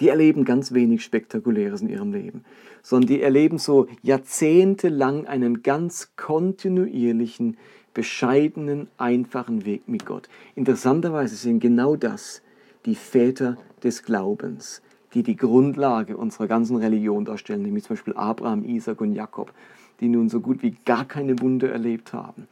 Die 0.00 0.08
erleben 0.08 0.46
ganz 0.46 0.72
wenig 0.72 1.04
Spektakuläres 1.04 1.82
in 1.82 1.90
ihrem 1.90 2.12
Leben, 2.12 2.46
sondern 2.82 3.08
die 3.08 3.20
erleben 3.20 3.58
so 3.58 3.88
jahrzehntelang 4.02 5.26
einen 5.26 5.62
ganz 5.62 6.12
kontinuierlichen, 6.16 7.58
bescheidenen, 7.92 8.88
einfachen 8.96 9.66
Weg 9.66 9.86
mit 9.86 10.06
Gott. 10.06 10.30
Interessanterweise 10.54 11.36
sind 11.36 11.60
genau 11.60 11.96
das 11.96 12.40
die 12.86 12.94
Väter 12.94 13.56
des 13.82 14.02
Glaubens, 14.02 14.82
die 15.14 15.22
die 15.22 15.36
Grundlage 15.36 16.16
unserer 16.16 16.46
ganzen 16.46 16.76
Religion 16.76 17.24
darstellen, 17.24 17.62
nämlich 17.62 17.84
zum 17.84 17.96
Beispiel 17.96 18.14
Abraham, 18.14 18.64
Isaac 18.64 19.00
und 19.00 19.14
Jakob, 19.14 19.52
die 20.00 20.08
nun 20.08 20.28
so 20.28 20.40
gut 20.40 20.62
wie 20.62 20.76
gar 20.84 21.04
keine 21.04 21.40
Wunder 21.40 21.70
erlebt 21.70 22.12
haben. 22.12 22.48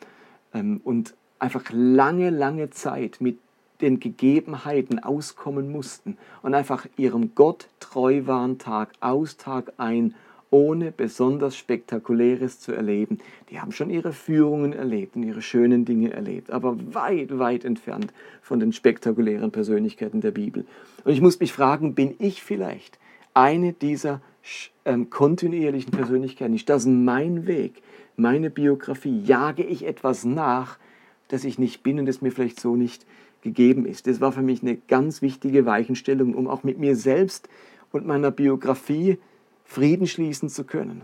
Ähm, 0.53 0.81
und 0.85 1.15
einfach 1.39 1.65
lange, 1.71 2.31
lange 2.31 2.71
Zeit 2.71 3.19
mit 3.21 3.39
den 3.81 4.01
Gegebenheiten 4.01 4.99
auskommen 4.99 5.71
mussten 5.71 6.19
und 6.43 6.55
einfach 6.55 6.87
ihrem 6.97 7.35
Gott 7.35 7.69
treu 7.79 8.27
waren, 8.27 8.59
Tag 8.59 8.93
aus, 9.01 9.37
Tag 9.37 9.73
ein 9.79 10.15
ohne 10.51 10.93
besonders 10.93 11.57
Spektakuläres 11.57 12.61
zu 12.61 12.73
erleben. 12.73 13.19
Die 13.51 13.61
haben 13.61 13.73
schon 13.73 13.91
ihre 13.91 14.13
Führungen 14.13 14.73
erlebt 14.73 15.17
und 15.17 15.23
ihre 15.23 15.43
schönen 15.43 15.85
Dinge 15.85 16.13
erlebt, 16.13 16.51
aber 16.51 16.77
weit, 16.95 17.39
weit 17.39 17.65
entfernt 17.65 18.13
von 18.41 18.61
den 18.61 18.73
spektakulären 18.73 19.51
Persönlichkeiten 19.51 20.21
der 20.21 20.31
Bibel. 20.31 20.65
Und 21.05 21.13
ich 21.13 21.21
muss 21.21 21.41
mich 21.41 21.53
fragen, 21.53 21.95
bin 21.95 22.15
ich 22.19 22.43
vielleicht 22.43 22.99
eine 23.35 23.73
dieser 23.73 24.21
ähm, 24.85 25.11
kontinuierlichen 25.11 25.91
Persönlichkeiten? 25.91 26.55
Ist 26.55 26.69
das 26.69 26.87
mein 26.87 27.47
Weg, 27.47 27.83
meine 28.17 28.51
Biografie? 28.51 29.21
Jage 29.21 29.63
ich 29.63 29.87
etwas 29.87 30.25
nach, 30.25 30.79
das 31.29 31.45
ich 31.45 31.59
nicht 31.59 31.83
bin 31.83 31.99
und 31.99 32.07
das 32.07 32.23
mir 32.23 32.33
vielleicht 32.33 32.59
so 32.59 32.75
nicht 32.75 33.07
gegeben 33.43 33.87
ist. 33.87 34.07
Das 34.07 34.21
war 34.21 34.33
für 34.33 34.43
mich 34.43 34.63
eine 34.63 34.77
ganz 34.77 35.23
wichtige 35.23 35.67
Weichenstellung, 35.67 36.35
um 36.35 36.49
auch 36.49 36.65
mit 36.65 36.79
mir 36.79 36.97
selbst 36.97 37.49
und 37.93 38.07
meiner 38.07 38.31
Biografie 38.31 39.19
Frieden 39.69 40.07
schließen 40.07 40.49
zu 40.49 40.65
können. 40.65 41.03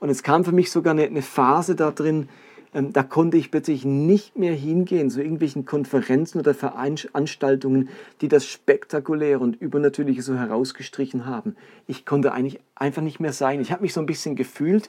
Und 0.00 0.08
es 0.08 0.22
kam 0.22 0.44
für 0.44 0.52
mich 0.52 0.70
sogar 0.72 0.92
eine, 0.92 1.04
eine 1.04 1.22
Phase 1.22 1.76
da 1.76 1.90
drin, 1.90 2.28
ähm, 2.72 2.94
da 2.94 3.02
konnte 3.02 3.36
ich 3.36 3.50
plötzlich 3.50 3.84
nicht 3.84 4.38
mehr 4.38 4.54
hingehen 4.54 5.10
zu 5.10 5.20
irgendwelchen 5.20 5.66
Konferenzen 5.66 6.38
oder 6.38 6.54
Veranstaltungen, 6.54 7.90
die 8.22 8.28
das 8.28 8.46
Spektakuläre 8.46 9.40
und 9.40 9.60
Übernatürliche 9.60 10.22
so 10.22 10.34
herausgestrichen 10.34 11.26
haben. 11.26 11.56
Ich 11.86 12.06
konnte 12.06 12.32
eigentlich 12.32 12.60
einfach 12.74 13.02
nicht 13.02 13.20
mehr 13.20 13.34
sein. 13.34 13.60
Ich 13.60 13.70
habe 13.70 13.82
mich 13.82 13.92
so 13.92 14.00
ein 14.00 14.06
bisschen 14.06 14.34
gefühlt 14.34 14.88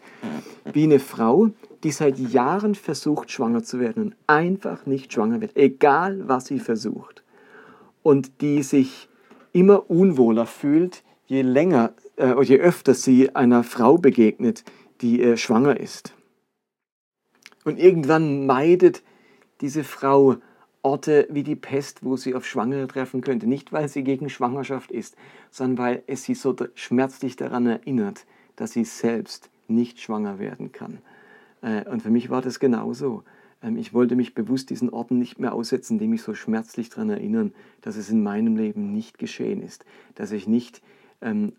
wie 0.72 0.84
eine 0.84 1.00
Frau, 1.00 1.50
die 1.84 1.92
seit 1.92 2.18
Jahren 2.18 2.76
versucht, 2.76 3.30
schwanger 3.30 3.64
zu 3.64 3.80
werden 3.80 4.04
und 4.04 4.16
einfach 4.26 4.86
nicht 4.86 5.12
schwanger 5.12 5.42
wird, 5.42 5.58
egal 5.58 6.30
was 6.30 6.46
sie 6.46 6.60
versucht. 6.60 7.24
Und 8.04 8.42
die 8.42 8.64
sich 8.64 9.10
immer 9.52 9.90
unwohler 9.90 10.46
fühlt, 10.46 11.04
je 11.26 11.42
länger 11.42 11.94
äh, 12.22 12.42
je 12.44 12.60
öfter 12.60 12.94
sie 12.94 13.36
einer 13.36 13.64
Frau 13.64 13.98
begegnet, 13.98 14.64
die 15.02 15.22
äh, 15.22 15.38
schwanger 15.38 15.80
ist. 15.80 16.14
Und 17.64 17.80
irgendwann 17.80 18.46
meidet 18.46 19.04
diese 19.62 19.84
Frau 19.84 20.38
Orte 20.84 21.28
wie 21.30 21.44
die 21.44 21.56
Pest, 21.56 22.04
wo 22.04 22.18
sie 22.18 22.34
auf 22.34 22.46
Schwangere 22.46 22.88
treffen 22.88 23.22
könnte. 23.22 23.48
Nicht, 23.48 23.72
weil 23.72 23.88
sie 23.88 24.04
gegen 24.04 24.30
Schwangerschaft 24.30 24.92
ist, 24.92 25.16
sondern 25.52 25.78
weil 25.78 26.04
es 26.08 26.24
sie 26.24 26.34
so 26.34 26.56
schmerzlich 26.74 27.36
daran 27.36 27.68
erinnert, 27.68 28.26
dass 28.56 28.72
sie 28.72 28.84
selbst 28.86 29.50
nicht 29.68 30.00
schwanger 30.02 30.40
werden 30.40 30.72
kann. 30.72 31.00
Äh, 31.62 31.88
und 31.90 32.02
für 32.02 32.10
mich 32.10 32.30
war 32.30 32.42
das 32.42 32.60
genauso. 32.60 33.24
Ähm, 33.62 33.78
ich 33.78 33.94
wollte 33.94 34.16
mich 34.16 34.34
bewusst 34.34 34.70
diesen 34.70 34.90
Orten 34.90 35.20
nicht 35.20 35.40
mehr 35.40 35.54
aussetzen, 35.54 36.00
die 36.00 36.08
mich 36.08 36.24
so 36.24 36.34
schmerzlich 36.34 36.90
daran 36.90 37.12
erinnern, 37.12 37.54
dass 37.82 37.96
es 37.96 38.10
in 38.10 38.24
meinem 38.24 38.58
Leben 38.58 38.92
nicht 38.92 39.20
geschehen 39.20 39.62
ist, 39.62 39.86
dass 40.16 40.32
ich 40.32 40.48
nicht 40.48 40.82
ähm, 41.22 41.54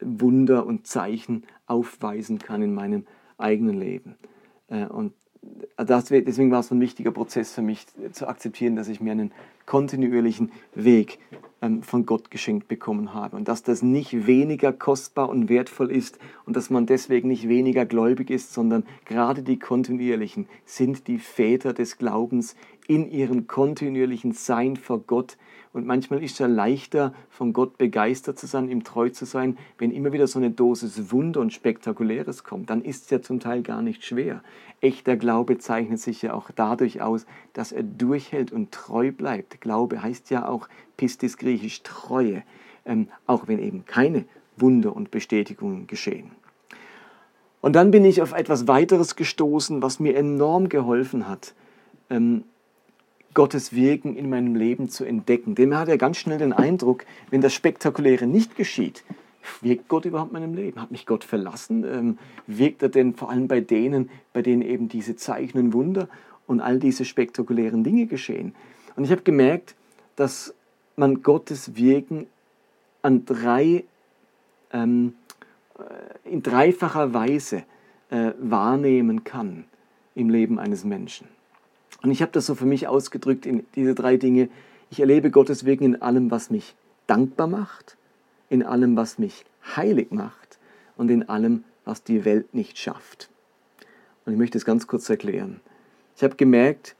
Wunder 0.00 0.66
und 0.66 0.86
Zeichen 0.86 1.44
aufweisen 1.66 2.38
kann 2.38 2.62
in 2.62 2.74
meinem 2.74 3.06
eigenen 3.38 3.78
Leben. 3.78 4.16
Äh, 4.68 4.86
und 4.86 5.12
das, 5.76 6.06
deswegen 6.06 6.50
war 6.50 6.60
es 6.60 6.70
ein 6.70 6.80
wichtiger 6.80 7.12
Prozess 7.12 7.52
für 7.54 7.62
mich 7.62 7.86
zu 8.12 8.28
akzeptieren, 8.28 8.76
dass 8.76 8.88
ich 8.88 9.00
mir 9.00 9.12
einen 9.12 9.32
kontinuierlichen 9.64 10.52
Weg 10.74 11.18
ähm, 11.62 11.82
von 11.82 12.04
Gott 12.04 12.30
geschenkt 12.30 12.68
bekommen 12.68 13.14
habe 13.14 13.36
und 13.36 13.48
dass 13.48 13.62
das 13.62 13.82
nicht 13.82 14.26
weniger 14.26 14.72
kostbar 14.72 15.28
und 15.28 15.48
wertvoll 15.48 15.90
ist 15.90 16.18
und 16.44 16.56
dass 16.56 16.70
man 16.70 16.86
deswegen 16.86 17.28
nicht 17.28 17.48
weniger 17.48 17.86
gläubig 17.86 18.30
ist, 18.30 18.52
sondern 18.52 18.84
gerade 19.06 19.42
die 19.42 19.58
kontinuierlichen 19.58 20.46
sind 20.64 21.06
die 21.06 21.18
Väter 21.18 21.72
des 21.72 21.98
Glaubens 21.98 22.56
in 22.90 23.08
ihrem 23.08 23.46
kontinuierlichen 23.46 24.32
Sein 24.32 24.74
vor 24.76 24.98
Gott 24.98 25.36
und 25.72 25.86
manchmal 25.86 26.24
ist 26.24 26.32
es 26.32 26.38
ja 26.40 26.48
leichter, 26.48 27.14
von 27.28 27.52
Gott 27.52 27.78
begeistert 27.78 28.36
zu 28.36 28.48
sein, 28.48 28.68
ihm 28.68 28.82
treu 28.82 29.10
zu 29.10 29.24
sein, 29.24 29.56
wenn 29.78 29.92
immer 29.92 30.12
wieder 30.12 30.26
so 30.26 30.40
eine 30.40 30.50
Dosis 30.50 31.12
Wunder 31.12 31.40
und 31.40 31.52
Spektakuläres 31.52 32.42
kommt. 32.42 32.70
Dann 32.70 32.82
ist 32.82 33.04
es 33.04 33.10
ja 33.10 33.22
zum 33.22 33.38
Teil 33.38 33.62
gar 33.62 33.80
nicht 33.80 34.04
schwer. 34.04 34.42
Echter 34.80 35.16
Glaube 35.16 35.58
zeichnet 35.58 36.00
sich 36.00 36.22
ja 36.22 36.34
auch 36.34 36.50
dadurch 36.50 37.00
aus, 37.00 37.26
dass 37.52 37.70
er 37.70 37.84
durchhält 37.84 38.50
und 38.50 38.72
treu 38.72 39.12
bleibt. 39.12 39.60
Glaube 39.60 40.02
heißt 40.02 40.30
ja 40.30 40.48
auch 40.48 40.68
Pistis 40.96 41.36
griechisch 41.36 41.84
Treue, 41.84 42.42
ähm, 42.84 43.06
auch 43.28 43.46
wenn 43.46 43.60
eben 43.60 43.84
keine 43.84 44.24
Wunder 44.56 44.96
und 44.96 45.12
Bestätigungen 45.12 45.86
geschehen. 45.86 46.32
Und 47.60 47.76
dann 47.76 47.92
bin 47.92 48.04
ich 48.04 48.22
auf 48.22 48.32
etwas 48.32 48.66
weiteres 48.66 49.14
gestoßen, 49.14 49.82
was 49.82 50.00
mir 50.00 50.16
enorm 50.16 50.68
geholfen 50.68 51.28
hat. 51.28 51.54
Ähm, 52.08 52.42
Gottes 53.34 53.72
Wirken 53.72 54.16
in 54.16 54.28
meinem 54.28 54.54
Leben 54.54 54.88
zu 54.88 55.04
entdecken. 55.04 55.54
Denn 55.54 55.68
man 55.68 55.78
hat 55.78 55.88
ja 55.88 55.96
ganz 55.96 56.16
schnell 56.16 56.38
den 56.38 56.52
Eindruck, 56.52 57.04
wenn 57.30 57.40
das 57.40 57.54
Spektakuläre 57.54 58.26
nicht 58.26 58.56
geschieht, 58.56 59.04
wirkt 59.60 59.88
Gott 59.88 60.04
überhaupt 60.04 60.32
in 60.32 60.40
meinem 60.40 60.54
Leben? 60.54 60.80
Hat 60.80 60.90
mich 60.90 61.06
Gott 61.06 61.24
verlassen? 61.24 61.84
Ähm, 61.84 62.18
wirkt 62.46 62.82
er 62.82 62.88
denn 62.88 63.14
vor 63.14 63.30
allem 63.30 63.48
bei 63.48 63.60
denen, 63.60 64.10
bei 64.32 64.42
denen 64.42 64.62
eben 64.62 64.88
diese 64.88 65.16
Zeichen 65.16 65.58
und 65.58 65.72
Wunder 65.72 66.08
und 66.46 66.60
all 66.60 66.78
diese 66.78 67.04
spektakulären 67.04 67.84
Dinge 67.84 68.06
geschehen? 68.06 68.54
Und 68.96 69.04
ich 69.04 69.10
habe 69.10 69.22
gemerkt, 69.22 69.74
dass 70.16 70.54
man 70.96 71.22
Gottes 71.22 71.76
Wirken 71.76 72.26
an 73.02 73.24
drei, 73.24 73.84
ähm, 74.72 75.14
äh, 75.78 76.28
in 76.28 76.42
dreifacher 76.42 77.14
Weise 77.14 77.62
äh, 78.10 78.32
wahrnehmen 78.38 79.24
kann 79.24 79.64
im 80.14 80.28
Leben 80.28 80.58
eines 80.58 80.84
Menschen. 80.84 81.28
Und 82.02 82.10
ich 82.10 82.22
habe 82.22 82.32
das 82.32 82.46
so 82.46 82.54
für 82.54 82.66
mich 82.66 82.88
ausgedrückt 82.88 83.46
in 83.46 83.66
diese 83.74 83.94
drei 83.94 84.16
Dinge. 84.16 84.48
Ich 84.90 85.00
erlebe 85.00 85.30
Gottes 85.30 85.64
Wirken 85.64 85.84
in 85.84 86.02
allem, 86.02 86.30
was 86.30 86.50
mich 86.50 86.74
dankbar 87.06 87.46
macht, 87.46 87.96
in 88.48 88.62
allem, 88.62 88.96
was 88.96 89.18
mich 89.18 89.44
heilig 89.76 90.10
macht 90.10 90.58
und 90.96 91.10
in 91.10 91.28
allem, 91.28 91.64
was 91.84 92.02
die 92.02 92.24
Welt 92.24 92.54
nicht 92.54 92.78
schafft. 92.78 93.28
Und 94.24 94.32
ich 94.32 94.38
möchte 94.38 94.58
es 94.58 94.64
ganz 94.64 94.86
kurz 94.86 95.08
erklären. 95.08 95.60
Ich 96.16 96.22
habe 96.22 96.36
gemerkt, 96.36 96.96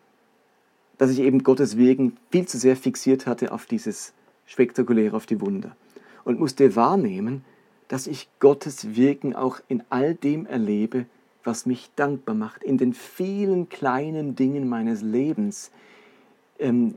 dass 0.99 1.11
ich 1.11 1.21
eben 1.21 1.43
Gottes 1.43 1.77
Wirken 1.77 2.17
viel 2.31 2.47
zu 2.47 2.59
sehr 2.59 2.77
fixiert 2.77 3.27
hatte 3.27 3.53
auf 3.53 3.67
dieses 3.67 4.13
Spektakuläre, 4.47 5.17
auf 5.17 5.27
die 5.27 5.41
Wunder. 5.41 5.77
Und 6.25 6.39
musste 6.39 6.77
wahrnehmen, 6.77 7.45
dass 7.89 8.07
ich 8.07 8.29
Gottes 8.39 8.95
Wirken 8.97 9.35
auch 9.35 9.61
in 9.69 9.83
all 9.91 10.15
dem 10.15 10.47
erlebe, 10.47 11.07
was 11.45 11.67
mich 11.67 11.91
dankbar 11.97 12.35
macht, 12.35 12.63
in 12.63 12.79
den 12.79 12.93
vielen 12.93 13.69
kleinen 13.69 14.37
Dingen 14.37 14.69
meines 14.69 15.03
Lebens, 15.03 15.71
ähm, 16.59 16.97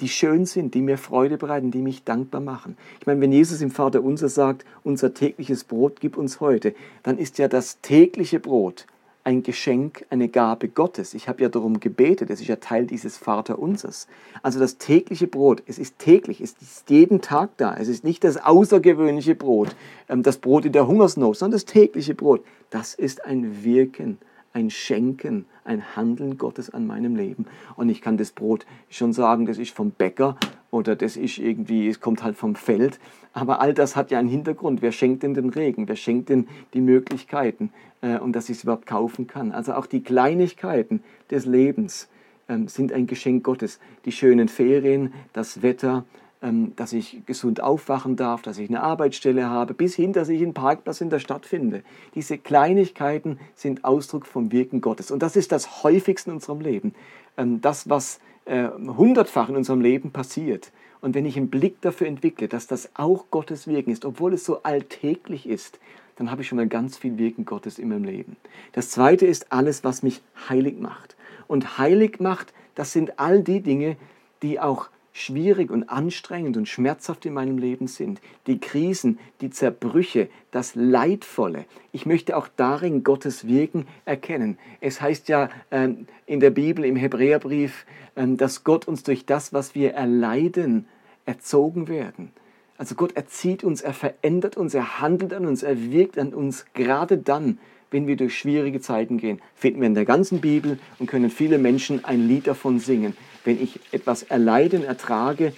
die 0.00 0.08
schön 0.08 0.46
sind, 0.46 0.74
die 0.74 0.82
mir 0.82 0.96
Freude 0.96 1.38
bereiten, 1.38 1.70
die 1.70 1.82
mich 1.82 2.04
dankbar 2.04 2.40
machen. 2.40 2.76
Ich 3.00 3.06
meine, 3.06 3.20
wenn 3.20 3.32
Jesus 3.32 3.60
im 3.60 3.70
Vater 3.70 4.02
unser 4.02 4.28
sagt, 4.28 4.64
unser 4.84 5.12
tägliches 5.12 5.64
Brot 5.64 6.00
gib 6.00 6.16
uns 6.16 6.40
heute, 6.40 6.74
dann 7.02 7.18
ist 7.18 7.38
ja 7.38 7.48
das 7.48 7.80
tägliche 7.80 8.38
Brot 8.38 8.86
ein 9.24 9.42
Geschenk, 9.42 10.06
eine 10.10 10.28
Gabe 10.28 10.68
Gottes. 10.68 11.14
Ich 11.14 11.28
habe 11.28 11.42
ja 11.42 11.48
darum 11.48 11.80
gebetet, 11.80 12.30
es 12.30 12.40
ist 12.40 12.46
ja 12.48 12.56
Teil 12.56 12.86
dieses 12.86 13.18
Vaterunsers. 13.18 14.06
Also 14.42 14.58
das 14.58 14.78
tägliche 14.78 15.26
Brot, 15.26 15.62
es 15.66 15.78
ist 15.78 15.98
täglich, 15.98 16.40
es 16.40 16.54
ist 16.60 16.88
jeden 16.88 17.20
Tag 17.20 17.50
da. 17.58 17.76
Es 17.76 17.88
ist 17.88 18.04
nicht 18.04 18.24
das 18.24 18.36
außergewöhnliche 18.38 19.34
Brot, 19.34 19.76
ähm, 20.08 20.22
das 20.22 20.38
Brot 20.38 20.64
in 20.64 20.72
der 20.72 20.86
Hungersnot, 20.86 21.36
sondern 21.36 21.56
das 21.56 21.66
tägliche 21.66 22.14
Brot. 22.14 22.44
Das 22.70 22.94
ist 22.94 23.24
ein 23.24 23.64
Wirken, 23.64 24.18
ein 24.52 24.70
Schenken, 24.70 25.46
ein 25.64 25.96
Handeln 25.96 26.38
Gottes 26.38 26.70
an 26.70 26.86
meinem 26.86 27.16
Leben. 27.16 27.46
Und 27.76 27.88
ich 27.88 28.00
kann 28.00 28.16
das 28.16 28.32
Brot 28.32 28.66
schon 28.88 29.12
sagen, 29.12 29.46
das 29.46 29.58
ist 29.58 29.74
vom 29.74 29.90
Bäcker 29.90 30.36
oder 30.70 30.96
das 30.96 31.16
ist 31.16 31.38
irgendwie, 31.38 31.88
es 31.88 32.00
kommt 32.00 32.22
halt 32.22 32.36
vom 32.36 32.54
Feld. 32.54 32.98
Aber 33.32 33.60
all 33.60 33.74
das 33.74 33.96
hat 33.96 34.10
ja 34.10 34.18
einen 34.18 34.28
Hintergrund. 34.28 34.82
Wer 34.82 34.92
schenkt 34.92 35.22
denn 35.22 35.34
den 35.34 35.50
Regen? 35.50 35.88
Wer 35.88 35.96
schenkt 35.96 36.28
denn 36.28 36.48
die 36.74 36.80
Möglichkeiten, 36.80 37.70
äh, 38.00 38.18
um 38.18 38.32
dass 38.32 38.48
ich 38.48 38.58
es 38.58 38.64
überhaupt 38.64 38.86
kaufen 38.86 39.26
kann? 39.26 39.52
Also 39.52 39.74
auch 39.74 39.86
die 39.86 40.02
Kleinigkeiten 40.02 41.02
des 41.30 41.46
Lebens 41.46 42.08
ähm, 42.48 42.68
sind 42.68 42.92
ein 42.92 43.06
Geschenk 43.06 43.44
Gottes. 43.44 43.78
Die 44.04 44.12
schönen 44.12 44.48
Ferien, 44.48 45.12
das 45.32 45.62
Wetter, 45.62 46.04
dass 46.40 46.92
ich 46.92 47.22
gesund 47.26 47.60
aufwachen 47.60 48.14
darf, 48.14 48.42
dass 48.42 48.58
ich 48.58 48.68
eine 48.68 48.80
Arbeitsstelle 48.80 49.50
habe, 49.50 49.74
bis 49.74 49.96
hin, 49.96 50.12
dass 50.12 50.28
ich 50.28 50.40
einen 50.40 50.54
Parkplatz 50.54 51.00
in 51.00 51.10
der 51.10 51.18
Stadt 51.18 51.46
finde. 51.46 51.82
Diese 52.14 52.38
Kleinigkeiten 52.38 53.40
sind 53.56 53.84
Ausdruck 53.84 54.24
vom 54.24 54.52
Wirken 54.52 54.80
Gottes. 54.80 55.10
Und 55.10 55.22
das 55.22 55.34
ist 55.34 55.50
das 55.50 55.82
häufigste 55.82 56.30
in 56.30 56.36
unserem 56.36 56.60
Leben. 56.60 56.94
Ähm, 57.36 57.60
das, 57.60 57.88
was 57.88 58.20
äh, 58.44 58.68
hundertfach 58.68 59.48
in 59.48 59.56
unserem 59.56 59.80
Leben 59.80 60.12
passiert. 60.12 60.70
Und 61.00 61.14
wenn 61.14 61.26
ich 61.26 61.36
einen 61.36 61.50
Blick 61.50 61.80
dafür 61.80 62.06
entwickle, 62.06 62.48
dass 62.48 62.66
das 62.66 62.90
auch 62.94 63.26
Gottes 63.30 63.66
Wirken 63.66 63.90
ist, 63.90 64.04
obwohl 64.04 64.34
es 64.34 64.44
so 64.44 64.62
alltäglich 64.62 65.48
ist, 65.48 65.78
dann 66.16 66.30
habe 66.30 66.42
ich 66.42 66.48
schon 66.48 66.56
mal 66.56 66.66
ganz 66.66 66.96
viel 66.96 67.18
Wirken 67.18 67.44
Gottes 67.44 67.78
in 67.78 67.88
meinem 67.88 68.04
Leben. 68.04 68.36
Das 68.72 68.90
zweite 68.90 69.26
ist 69.26 69.52
alles, 69.52 69.84
was 69.84 70.02
mich 70.02 70.22
heilig 70.48 70.78
macht. 70.78 71.16
Und 71.46 71.78
heilig 71.78 72.20
macht, 72.20 72.52
das 72.74 72.92
sind 72.92 73.18
all 73.18 73.42
die 73.42 73.60
Dinge, 73.60 73.96
die 74.42 74.60
auch 74.60 74.88
schwierig 75.18 75.70
und 75.70 75.84
anstrengend 75.84 76.56
und 76.56 76.68
schmerzhaft 76.68 77.26
in 77.26 77.34
meinem 77.34 77.58
Leben 77.58 77.86
sind. 77.86 78.20
Die 78.46 78.58
Krisen, 78.58 79.18
die 79.40 79.50
Zerbrüche, 79.50 80.28
das 80.50 80.74
Leidvolle. 80.74 81.64
Ich 81.92 82.06
möchte 82.06 82.36
auch 82.36 82.48
darin 82.56 83.02
Gottes 83.04 83.46
Wirken 83.46 83.86
erkennen. 84.04 84.58
Es 84.80 85.00
heißt 85.00 85.28
ja 85.28 85.50
äh, 85.70 85.88
in 86.26 86.40
der 86.40 86.50
Bibel, 86.50 86.84
im 86.84 86.96
Hebräerbrief, 86.96 87.84
äh, 88.14 88.26
dass 88.28 88.64
Gott 88.64 88.86
uns 88.86 89.02
durch 89.02 89.26
das, 89.26 89.52
was 89.52 89.74
wir 89.74 89.94
erleiden, 89.94 90.86
erzogen 91.26 91.88
werden. 91.88 92.32
Also 92.78 92.94
Gott 92.94 93.16
erzieht 93.16 93.64
uns, 93.64 93.82
er 93.82 93.92
verändert 93.92 94.56
uns, 94.56 94.72
er 94.72 95.00
handelt 95.00 95.34
an 95.34 95.46
uns, 95.46 95.64
er 95.64 95.90
wirkt 95.90 96.16
an 96.16 96.32
uns, 96.32 96.64
gerade 96.74 97.18
dann, 97.18 97.58
wenn 97.90 98.06
wir 98.06 98.16
durch 98.16 98.38
schwierige 98.38 98.80
Zeiten 98.80 99.18
gehen. 99.18 99.40
Finden 99.54 99.80
wir 99.80 99.86
in 99.88 99.94
der 99.94 100.04
ganzen 100.04 100.40
Bibel 100.40 100.78
und 100.98 101.08
können 101.08 101.30
viele 101.30 101.58
Menschen 101.58 102.04
ein 102.04 102.28
Lied 102.28 102.46
davon 102.46 102.78
singen. 102.78 103.16
Wenn 103.48 103.62
ich 103.62 103.80
etwas 103.92 104.24
erleiden, 104.24 104.84
ertrage, 104.84 105.54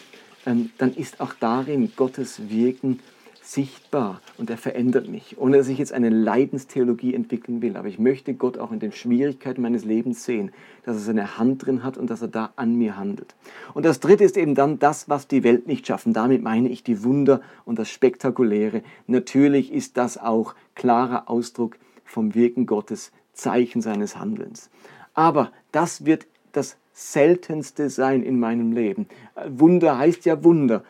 ähm, 0.46 0.70
dann 0.78 0.94
ist 0.94 1.20
auch 1.20 1.34
darin 1.40 1.90
Gottes 1.96 2.48
Wirken 2.48 3.00
sichtbar 3.42 4.20
und 4.38 4.48
er 4.48 4.58
verändert 4.58 5.08
mich, 5.08 5.38
ohne 5.38 5.56
dass 5.56 5.66
ich 5.66 5.78
jetzt 5.78 5.92
eine 5.92 6.08
Leidenstheologie 6.08 7.14
entwickeln 7.14 7.62
will. 7.62 7.76
Aber 7.76 7.88
ich 7.88 7.98
möchte 7.98 8.34
Gott 8.34 8.58
auch 8.58 8.70
in 8.70 8.78
den 8.78 8.92
Schwierigkeiten 8.92 9.60
meines 9.60 9.84
Lebens 9.84 10.24
sehen, 10.24 10.52
dass 10.84 10.98
er 10.98 11.02
seine 11.02 11.36
Hand 11.36 11.66
drin 11.66 11.82
hat 11.82 11.98
und 11.98 12.10
dass 12.10 12.22
er 12.22 12.28
da 12.28 12.52
an 12.54 12.76
mir 12.76 12.96
handelt. 12.96 13.34
Und 13.74 13.84
das 13.84 13.98
Dritte 13.98 14.22
ist 14.22 14.36
eben 14.36 14.54
dann 14.54 14.78
das, 14.78 15.08
was 15.08 15.26
die 15.26 15.42
Welt 15.42 15.66
nicht 15.66 15.84
schaffen. 15.88 16.12
Damit 16.12 16.44
meine 16.44 16.68
ich 16.68 16.84
die 16.84 17.02
Wunder 17.02 17.40
und 17.64 17.76
das 17.80 17.90
Spektakuläre. 17.90 18.84
Natürlich 19.08 19.72
ist 19.72 19.96
das 19.96 20.16
auch 20.16 20.54
klarer 20.76 21.28
Ausdruck 21.28 21.76
vom 22.04 22.36
Wirken 22.36 22.66
Gottes, 22.66 23.10
Zeichen 23.32 23.82
seines 23.82 24.16
Handelns. 24.16 24.70
Aber 25.12 25.50
das 25.72 26.04
wird 26.06 26.28
das 26.52 26.76
Seltenste 26.92 27.90
sein 27.90 28.22
in 28.22 28.38
meinem 28.38 28.72
Leben. 28.72 29.06
Wunder 29.48 29.98
heißt 29.98 30.24
ja 30.26 30.42
Wunder 30.44 30.84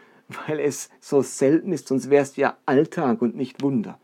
weil 0.47 0.61
es 0.61 0.90
so 1.00 1.23
selten 1.23 1.73
ist, 1.73 1.88
sonst 1.88 2.11
wäre 2.11 2.23
es 2.23 2.37
ja 2.37 2.57
Alltag 2.66 3.23
und 3.23 3.37
nicht 3.37 3.62
Wunder. 3.62 3.99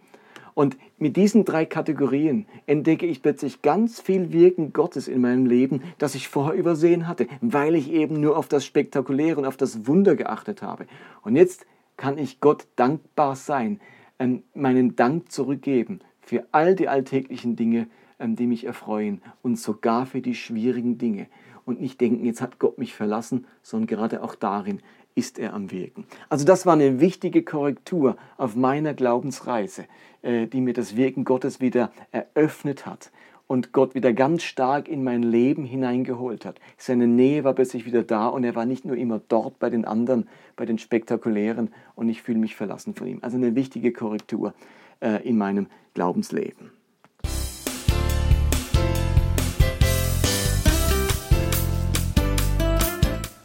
Und 0.54 0.78
mit 0.96 1.16
diesen 1.16 1.44
drei 1.44 1.66
Kategorien 1.66 2.46
entdecke 2.66 3.04
ich 3.04 3.20
plötzlich 3.20 3.60
ganz 3.60 4.00
viel 4.00 4.32
Wirken 4.32 4.72
Gottes 4.72 5.06
in 5.06 5.20
meinem 5.20 5.44
Leben, 5.44 5.82
das 5.98 6.14
ich 6.14 6.28
vorher 6.28 6.54
übersehen 6.54 7.06
hatte, 7.06 7.26
weil 7.42 7.74
ich 7.74 7.92
eben 7.92 8.20
nur 8.20 8.38
auf 8.38 8.48
das 8.48 8.64
Spektakuläre 8.64 9.38
und 9.38 9.46
auf 9.46 9.58
das 9.58 9.86
Wunder 9.86 10.16
geachtet 10.16 10.62
habe. 10.62 10.86
Und 11.22 11.36
jetzt 11.36 11.66
kann 11.98 12.16
ich 12.16 12.40
Gott 12.40 12.66
dankbar 12.76 13.36
sein, 13.36 13.80
ähm, 14.18 14.44
meinen 14.54 14.96
Dank 14.96 15.30
zurückgeben 15.30 16.00
für 16.22 16.46
all 16.52 16.74
die 16.74 16.88
alltäglichen 16.88 17.54
Dinge, 17.54 17.88
ähm, 18.18 18.34
die 18.34 18.46
mich 18.46 18.64
erfreuen 18.64 19.20
und 19.42 19.58
sogar 19.58 20.06
für 20.06 20.22
die 20.22 20.34
schwierigen 20.34 20.96
Dinge. 20.96 21.26
Und 21.66 21.80
nicht 21.80 22.00
denken, 22.00 22.25
jetzt 22.25 22.40
hat 22.40 22.58
Gott 22.58 22.78
mich 22.78 22.94
verlassen, 22.94 23.44
sondern 23.61 23.88
gerade 23.88 24.23
auch 24.23 24.35
darin 24.35 24.80
ist 25.14 25.38
er 25.38 25.52
am 25.52 25.70
Wirken. 25.70 26.06
Also 26.28 26.44
das 26.44 26.64
war 26.64 26.75
eine 26.75 27.00
wichtige 27.00 27.42
Korrektur 27.42 28.16
auf 28.37 28.54
meiner 28.54 28.94
Glaubensreise, 28.94 29.87
äh, 30.23 30.46
die 30.46 30.61
mir 30.61 30.73
das 30.75 30.96
Wirken 30.96 31.25
Gottes 31.25 31.61
wieder 31.61 31.90
eröffnet 32.12 32.87
hat 32.87 33.11
und 33.46 33.73
Gott 33.73 33.94
wieder 33.94 34.12
ganz 34.12 34.42
stark 34.42 34.88
in 34.88 35.04
mein 35.04 35.23
Leben 35.23 35.64
hineingeholt 35.64 36.44
hat. 36.44 36.61
Seine 36.76 37.06
Nähe 37.06 37.44
war 37.44 37.54
plötzlich 37.54 37.87
wieder 37.87 38.02
da 38.02 38.28
und 38.28 38.44
er 38.44 38.54
war 38.54 38.66
nicht 38.66 38.85
nur 38.85 38.96
immer 38.96 39.20
dort 39.28 39.58
bei 39.58 39.70
den 39.70 39.85
anderen, 39.85 40.28
bei 40.56 40.66
den 40.66 40.78
Spektakulären 40.78 41.70
und 41.94 42.08
ich 42.08 42.23
fühle 42.23 42.38
mich 42.38 42.56
verlassen 42.56 42.94
von 42.94 43.06
ihm. 43.06 43.18
Also 43.23 43.37
eine 43.37 43.54
wichtige 43.54 43.92
Korrektur 43.92 44.54
äh, 45.00 45.26
in 45.26 45.38
meinem 45.38 45.66
Glaubensleben. 45.94 46.75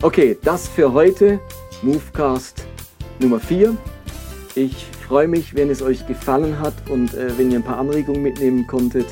Okay, 0.04 0.36
das 0.42 0.68
für 0.68 0.94
heute. 0.94 1.40
Movecast 1.84 2.66
Nummer 3.20 3.40
4. 3.40 3.78
Ich 4.56 4.88
freue 5.08 5.28
mich, 5.28 5.54
wenn 5.54 5.70
es 5.70 5.84
euch 5.84 6.08
gefallen 6.08 6.58
hat 6.60 6.74
und 6.90 7.14
äh, 7.14 7.38
wenn 7.38 7.52
ihr 7.52 7.60
ein 7.60 7.64
paar 7.64 7.78
Anregungen 7.78 8.24
mitnehmen 8.24 8.66
konntet. 8.66 9.06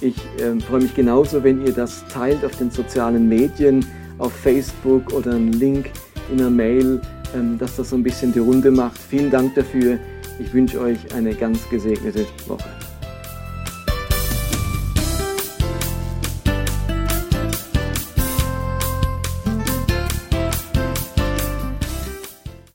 Ich 0.00 0.16
äh, 0.38 0.58
freue 0.60 0.80
mich 0.80 0.94
genauso, 0.94 1.44
wenn 1.44 1.66
ihr 1.66 1.74
das 1.74 2.02
teilt 2.08 2.46
auf 2.46 2.56
den 2.56 2.70
sozialen 2.70 3.28
Medien, 3.28 3.84
auf 4.16 4.32
Facebook 4.32 5.12
oder 5.12 5.32
einen 5.32 5.52
Link 5.52 5.90
in 6.32 6.40
einer 6.40 6.48
Mail, 6.48 7.02
ähm, 7.34 7.58
dass 7.58 7.76
das 7.76 7.90
so 7.90 7.96
ein 7.96 8.02
bisschen 8.02 8.32
die 8.32 8.38
Runde 8.38 8.70
macht. 8.70 8.96
Vielen 8.96 9.30
Dank 9.30 9.54
dafür. 9.54 9.98
Ich 10.38 10.54
wünsche 10.54 10.80
euch 10.80 11.14
eine 11.14 11.34
ganz 11.34 11.68
gesegnete 11.68 12.24
Woche. 12.46 12.70